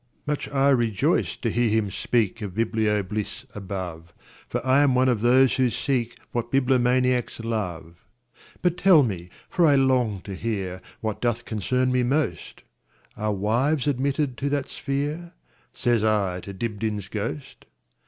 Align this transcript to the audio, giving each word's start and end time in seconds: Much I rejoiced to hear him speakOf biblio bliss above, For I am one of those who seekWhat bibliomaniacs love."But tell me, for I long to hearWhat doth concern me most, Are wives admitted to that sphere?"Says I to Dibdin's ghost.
Much 0.25 0.49
I 0.49 0.69
rejoiced 0.69 1.43
to 1.43 1.51
hear 1.51 1.69
him 1.69 1.89
speakOf 1.91 2.55
biblio 2.55 3.07
bliss 3.07 3.45
above, 3.53 4.15
For 4.49 4.65
I 4.65 4.81
am 4.81 4.95
one 4.95 5.07
of 5.07 5.21
those 5.21 5.57
who 5.57 5.67
seekWhat 5.67 6.49
bibliomaniacs 6.49 7.45
love."But 7.45 8.77
tell 8.77 9.03
me, 9.03 9.29
for 9.47 9.67
I 9.67 9.75
long 9.75 10.21
to 10.21 10.35
hearWhat 10.35 11.21
doth 11.21 11.45
concern 11.45 11.91
me 11.91 12.01
most, 12.01 12.63
Are 13.15 13.31
wives 13.31 13.85
admitted 13.85 14.37
to 14.39 14.49
that 14.49 14.69
sphere?"Says 14.69 16.03
I 16.03 16.39
to 16.39 16.51
Dibdin's 16.51 17.07
ghost. 17.07 17.65